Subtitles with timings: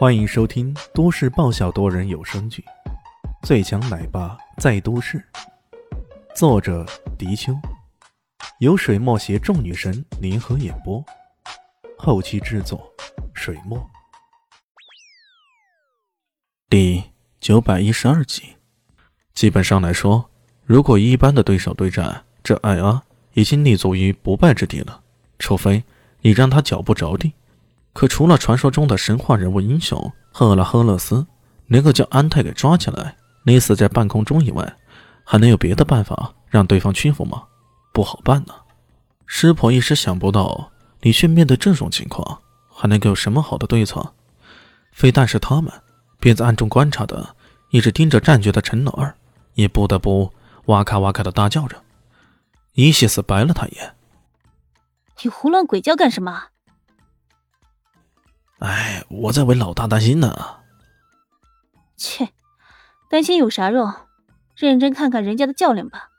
[0.00, 2.64] 欢迎收听都市爆笑多人有声剧
[3.46, 5.18] 《最强奶爸在都市》，
[6.34, 6.86] 作者：
[7.18, 7.52] 迪秋，
[8.60, 11.04] 由水墨携众女神联合演播，
[11.98, 12.90] 后期制作：
[13.34, 13.78] 水墨。
[16.70, 17.04] 第
[17.38, 18.56] 九百一十二集。
[19.34, 20.30] 基本上来说，
[20.64, 23.02] 如果一般的对手对战，这艾阿
[23.34, 25.02] 已经立足于不败之地了，
[25.38, 25.84] 除非
[26.22, 27.34] 你让他脚不着地。
[27.92, 31.26] 可除了传说中的神话人物英雄赫拉赫勒斯
[31.66, 34.76] 能够将安泰给抓起来勒死在半空中以外，
[35.24, 37.42] 还能有别的办法让对方屈服吗？
[37.92, 38.54] 不好办呢。
[39.26, 44.12] 师婆一时想不到李炫面对这种情况还能够有什么好的对策。
[44.92, 45.72] 非但是他们，
[46.18, 47.34] 便在暗中观察的
[47.70, 49.14] 一直盯着战局的陈老二，
[49.54, 50.32] 也不得不
[50.66, 51.76] 哇咔哇咔的大叫着。
[52.74, 53.94] 伊西斯白了他一眼
[55.22, 56.44] ：“你胡乱鬼叫干什么？”
[58.60, 60.60] 哎，我在为老大担心呢。
[61.96, 62.30] 切，
[63.10, 63.92] 担心有啥用？
[64.56, 66.10] 认真看看人家的较量吧。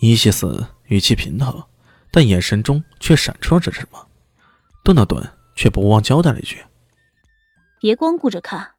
[0.00, 1.66] 伊西斯语气平和，
[2.10, 4.06] 但眼神中却闪烁着什么。
[4.82, 6.62] 顿了顿，却不忘交代了一句
[7.80, 8.72] ：“别光顾着看，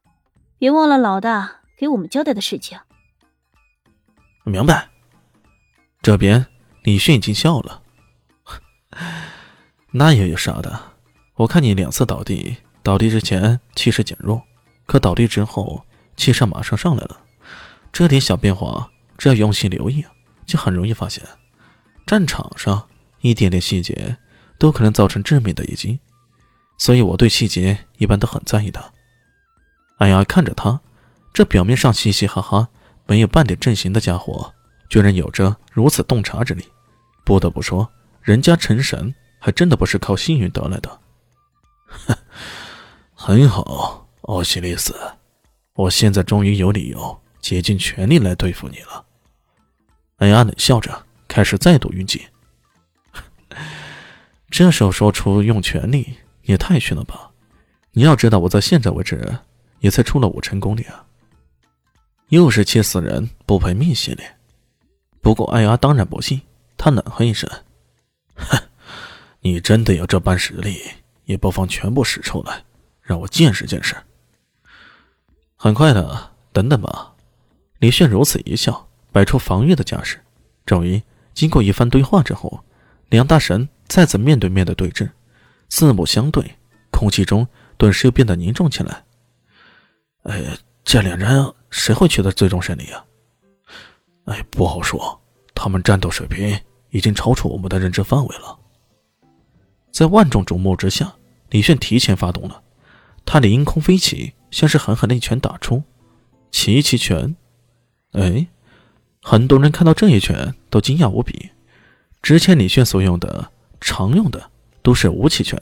[0.58, 2.78] 别忘了老大给我们交代的事情。”
[4.44, 4.88] 明白。
[6.00, 6.46] 这边
[6.84, 7.82] 李迅已经笑了，
[9.90, 10.95] 那又有啥的。
[11.36, 14.42] 我看你两次倒地，倒地之前气势减弱，
[14.86, 15.84] 可倒地之后
[16.16, 17.20] 气势马上上来了。
[17.92, 20.04] 这点小变化，只要用心留意，
[20.46, 21.22] 就很容易发现。
[22.06, 22.88] 战场上
[23.20, 24.16] 一点点细节
[24.58, 26.00] 都可能造成致命的一击，
[26.78, 28.92] 所以我对细节一般都很在意的。
[29.98, 30.80] 哎呀，看着他，
[31.34, 32.68] 这表面上嘻嘻哈哈、
[33.06, 34.54] 没有半点阵型的家伙，
[34.88, 36.64] 居然有着如此洞察之力。
[37.26, 37.90] 不得不说，
[38.22, 41.00] 人家成神还真的不是靠幸运得来的。
[43.14, 44.94] 很好，奥西里斯，
[45.74, 49.04] 我现在终于有理由竭尽全力来对付你了。
[50.16, 52.26] 艾亚冷笑着，开始再度运气。
[54.50, 57.30] 这时候说出用全力，也太逊了吧！
[57.92, 59.38] 你要知道，我在现在为止
[59.80, 61.04] 也才出了五成功力啊。
[62.28, 64.36] 又是气死人不赔命系列。
[65.20, 66.42] 不过艾亚当然不信，
[66.76, 67.48] 他冷哼一声
[68.34, 68.58] ：“哼，
[69.40, 70.80] 你真的有这般实力？”
[71.26, 72.64] 也不妨全部使出来，
[73.02, 73.94] 让我见识见识。
[75.54, 77.14] 很快的，等等吧。
[77.78, 80.18] 李炫如此一笑，摆出防御的架势。
[80.64, 81.02] 终于，
[81.34, 82.64] 经过一番对话之后，
[83.10, 85.10] 两大神再次面对面的对峙，
[85.68, 86.56] 四目相对，
[86.90, 89.04] 空气中顿时又变得凝重起来。
[90.22, 93.04] 哎，这两人谁会取得最终胜利啊？
[94.24, 95.20] 哎，不好说，
[95.54, 96.58] 他们战斗水平
[96.90, 98.58] 已经超出我们的认知范围了。
[99.96, 101.14] 在万众瞩目之下，
[101.48, 102.62] 李炫提前发动了，
[103.24, 105.82] 他凌空飞起，像是狠狠的一拳打出。
[106.50, 107.34] 奇奇拳，
[108.12, 108.46] 哎，
[109.22, 111.48] 很多人看到这一拳都惊讶无比。
[112.20, 114.50] 之前李炫所用的常用的
[114.82, 115.58] 都是无奇拳，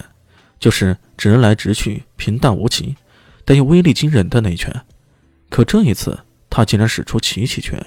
[0.58, 2.96] 就是直来直去、平淡无奇，
[3.44, 4.84] 但又威力惊人的那一拳。
[5.48, 6.18] 可这一次，
[6.50, 7.80] 他竟然使出奇奇拳。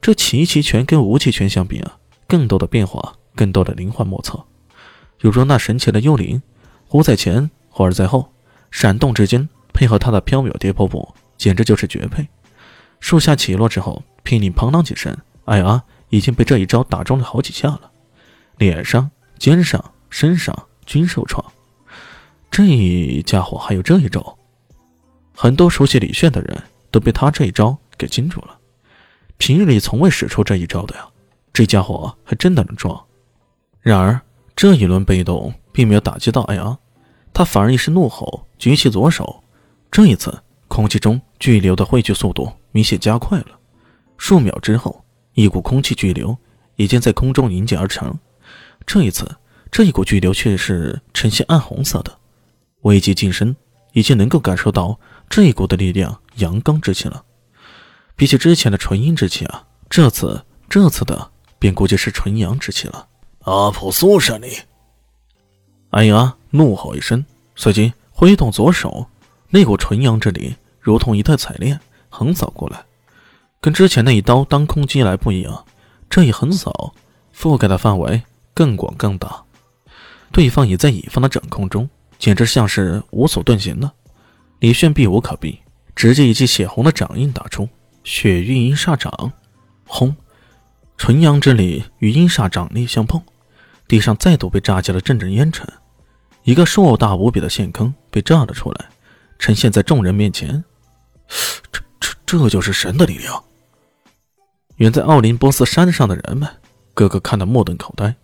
[0.00, 4.42] 这奇奇拳跟无奇拳相比啊，更多的变化，更多的灵幻莫测。
[5.20, 6.42] 有如那神奇的幽灵，
[6.86, 8.32] 忽在前，忽而在后，
[8.70, 12.28] 闪动之间，配合他的飘渺跌破步，简直就是绝配。
[13.00, 15.16] 树下起落之后，霹雳砰啷几声，
[15.46, 17.90] 艾阿已经被这一招打中了好几下了，
[18.58, 21.44] 脸上、肩上、身上均受创。
[22.50, 24.38] 这家伙还有这一招，
[25.34, 28.58] 很多熟悉李炫的人都被他这一招给惊住了。
[29.38, 31.06] 平日里从未使出这一招的呀，
[31.52, 33.02] 这家伙还真的能撞。
[33.80, 34.20] 然而。
[34.56, 36.78] 这一轮被动并没有打击到艾昂，
[37.34, 39.44] 他反而一时怒吼，举起左手。
[39.90, 43.48] 这一次，空气中巨流的汇聚速度明显加快了。
[44.16, 46.34] 数秒之后，一股空气巨流
[46.76, 48.18] 已经在空中凝结而成。
[48.86, 49.30] 这一次，
[49.70, 52.18] 这一股巨流却是呈现暗红色的。
[52.80, 53.54] 危机近身，
[53.92, 54.98] 已经能够感受到
[55.28, 57.22] 这一股的力量，阳刚之气了。
[58.14, 63.06] 比起之前的纯阴之气啊，这次这次的便估计是纯阳之气了。
[63.46, 64.58] 阿普苏胜利！
[65.90, 66.34] 哎呀！
[66.50, 69.06] 怒吼一声，随即挥动左手，
[69.50, 71.78] 那股纯阳之力如同一道彩链
[72.08, 72.84] 横扫过来，
[73.60, 75.64] 跟之前那一刀当空击来不一样，
[76.10, 76.92] 这一横扫
[77.32, 78.20] 覆盖的范围
[78.52, 79.44] 更广更大。
[80.32, 81.88] 对方也在乙方的掌控中，
[82.18, 83.92] 简直像是无所遁形了。
[84.58, 85.60] 李炫避无可避，
[85.94, 87.68] 直接一记血红的掌印打出，
[88.02, 89.30] 血域阴煞掌，
[89.86, 90.16] 轰！
[90.96, 93.22] 纯阳之力与阴煞掌力相碰。
[93.88, 95.66] 地上再度被炸起了阵阵烟尘，
[96.42, 98.86] 一个硕大无比的陷坑被炸了出来，
[99.38, 100.64] 呈现在众人面前。
[101.72, 103.44] 这、这、这就是神的力量！
[104.76, 106.48] 远在奥林波斯山上的人们，
[106.94, 108.14] 个个看得目瞪口呆。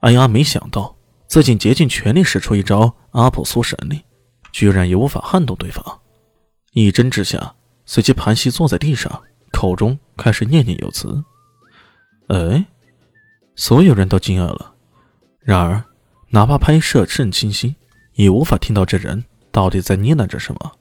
[0.00, 0.96] 艾亚没想到，
[1.26, 4.02] 自己竭尽全力使出一招阿普苏神力，
[4.52, 6.00] 居然也无法撼动对方。
[6.72, 7.54] 一针之下，
[7.86, 11.22] 随即盘膝坐在地上，口中开始念念有词。
[12.28, 12.66] 哎，
[13.56, 14.74] 所有人都惊讶了。
[15.48, 15.82] 然而，
[16.28, 17.74] 哪怕拍摄甚清晰，
[18.16, 20.72] 也无法听到这人到底在呢喃着什么。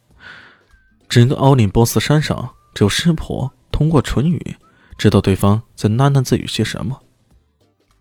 [1.08, 4.58] 整个奥林波斯山上，只有师婆通过唇语
[4.98, 7.02] 知道对方在喃喃自语些什么。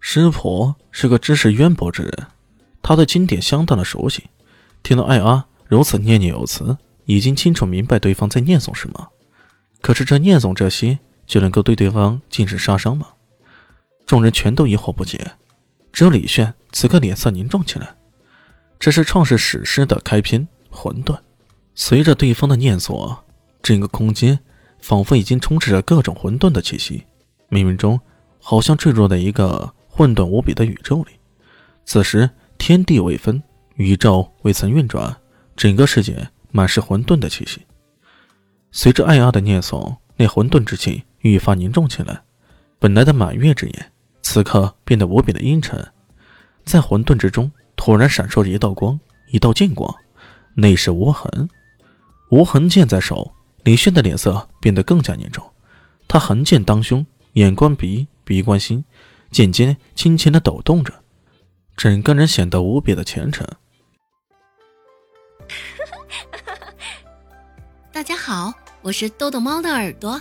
[0.01, 2.27] 师婆是个知识渊博之人，
[2.83, 4.25] 她对经典相当的熟悉，
[4.83, 9.11] 听到艾阿如此念念有词，已经清楚明白对方在念诵什么。
[9.81, 10.99] 可是这念诵这些，
[11.29, 13.07] 就能够对对方尽是杀伤吗？
[14.05, 15.31] 众人全都疑惑不解。
[15.97, 17.97] 只有李炫此刻脸色凝重起来。
[18.79, 21.19] 这是创世史诗的开篇，混沌。
[21.75, 23.17] 随着对方的念诵，
[23.63, 24.39] 整个空间
[24.79, 27.07] 仿佛已经充斥着各种混沌的气息，
[27.49, 27.99] 冥冥中
[28.39, 31.13] 好像坠入了一个混沌无比的宇宙里。
[31.87, 32.29] 此时
[32.59, 33.43] 天地未分，
[33.77, 35.17] 宇宙未曾运转，
[35.57, 37.63] 整个世界满是混沌的气息。
[38.71, 42.21] 随着艾阿的念诵，那混沌之气愈发凝重起来。
[42.79, 43.93] 本来的满月之眼。
[44.29, 45.93] 此刻变得无比的阴沉，
[46.65, 48.99] 在混沌之中突然闪烁着一道光，
[49.31, 49.95] 一道剑光，
[50.53, 51.49] 那是无痕。
[52.33, 53.33] 无痕剑在手，
[53.63, 55.49] 李炫的脸色变得更加凝重。
[56.09, 58.85] 他横剑当胸，眼观鼻，鼻观心，
[59.31, 60.93] 剑尖轻轻的抖动着，
[61.77, 63.47] 整个人显得无比的虔诚。
[67.93, 68.53] 大家好，
[68.83, 70.21] 我是豆豆猫的耳朵。